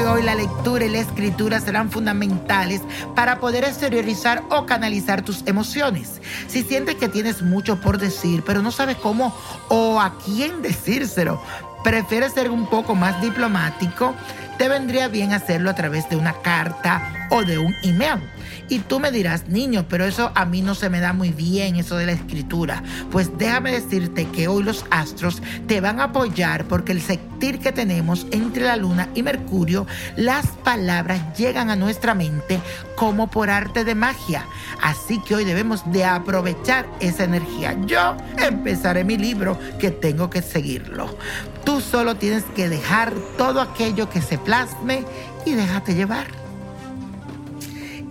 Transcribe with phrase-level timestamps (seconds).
[0.00, 2.82] Hoy la lectura y la escritura serán fundamentales
[3.14, 6.20] para poder exteriorizar o canalizar tus emociones.
[6.48, 9.34] Si sientes que tienes mucho por decir, pero no sabes cómo
[9.68, 11.40] o a quién decírselo,
[11.84, 14.14] prefieres ser un poco más diplomático,
[14.58, 18.20] te vendría bien hacerlo a través de una carta o de un email.
[18.68, 21.76] Y tú me dirás, niño, pero eso a mí no se me da muy bien,
[21.76, 22.82] eso de la escritura.
[23.10, 27.72] Pues déjame decirte que hoy los astros te van a apoyar porque el sentir que
[27.72, 32.60] tenemos entre la luna y Mercurio, las palabras llegan a nuestra mente
[32.96, 34.46] como por arte de magia.
[34.82, 37.76] Así que hoy debemos de aprovechar esa energía.
[37.86, 41.16] Yo empezaré mi libro que tengo que seguirlo.
[41.64, 45.04] Tú solo tienes que dejar todo aquello que se plasme
[45.46, 46.41] y déjate llevar.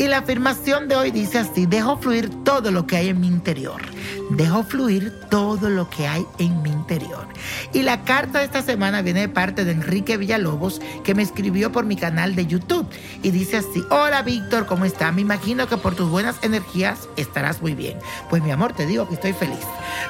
[0.01, 3.27] Y la afirmación de hoy dice así, dejo fluir todo lo que hay en mi
[3.27, 3.79] interior.
[4.31, 7.27] Dejo fluir todo lo que hay en mi interior.
[7.71, 11.71] Y la carta de esta semana viene de parte de Enrique Villalobos, que me escribió
[11.71, 12.87] por mi canal de YouTube.
[13.21, 15.13] Y dice así, hola Víctor, ¿cómo estás?
[15.13, 17.99] Me imagino que por tus buenas energías estarás muy bien.
[18.27, 19.59] Pues mi amor, te digo que estoy feliz.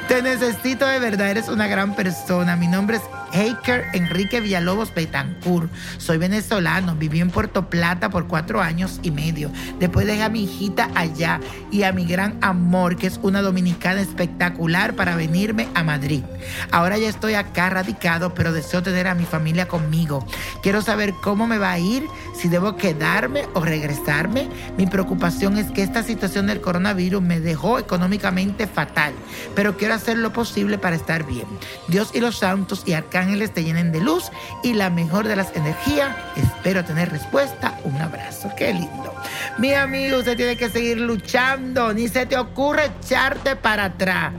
[0.08, 2.56] Te necesito de verdad, eres una gran persona.
[2.56, 5.72] Mi nombre es Haker Enrique Villalobos Betancourt.
[5.98, 9.52] Soy venezolano, viví en Puerto Plata por cuatro años y medio.
[9.80, 11.40] Después dejé a mi hijita allá
[11.72, 16.24] y a mi gran amor, que es una dominicana espectacular, para venirme a Madrid.
[16.72, 20.26] Ahora ya estoy acá radicado, pero deseo tener a mi familia conmigo.
[20.62, 22.06] Quiero saber cómo me va a ir,
[22.36, 24.50] si debo quedarme o regresarme.
[24.78, 29.14] Mi preocupación es que esta situación del coronavirus me dejó económicamente fatal,
[29.56, 31.46] pero quiero hacer lo posible para estar bien.
[31.88, 34.32] Dios y los santos y arcángeles te llenen de luz
[34.64, 36.16] y la mejor de las energías.
[36.36, 37.78] Espero tener respuesta.
[37.84, 38.52] Un abrazo.
[38.58, 39.14] Qué lindo.
[39.60, 41.94] Mi amigo, usted tiene que seguir luchando.
[41.94, 44.34] Ni se te ocurre echarte para atrás.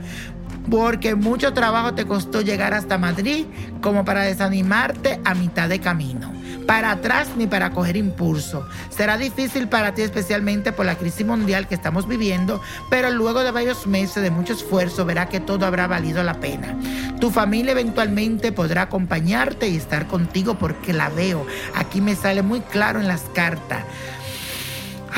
[0.69, 3.45] Porque mucho trabajo te costó llegar hasta Madrid
[3.81, 6.31] como para desanimarte a mitad de camino.
[6.65, 8.65] Para atrás ni para coger impulso.
[8.89, 13.51] Será difícil para ti especialmente por la crisis mundial que estamos viviendo, pero luego de
[13.51, 16.77] varios meses de mucho esfuerzo verá que todo habrá valido la pena.
[17.19, 21.45] Tu familia eventualmente podrá acompañarte y estar contigo porque la veo.
[21.75, 23.83] Aquí me sale muy claro en las cartas.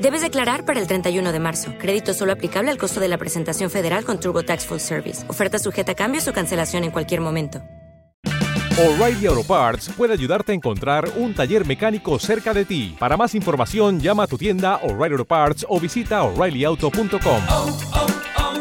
[0.00, 1.74] Debes declarar para el 31 de marzo.
[1.78, 5.28] Crédito solo aplicable al costo de la presentación federal con TurboTax Full Service.
[5.28, 7.60] Oferta sujeta a cambios o cancelación en cualquier momento.
[8.78, 12.96] O'Reilly Auto Parts puede ayudarte a encontrar un taller mecánico cerca de ti.
[12.98, 17.42] Para más información, llama a tu tienda O'Reilly Auto Parts o visita oreillyauto.com.
[17.50, 18.06] Oh, oh,
[18.36, 18.60] oh.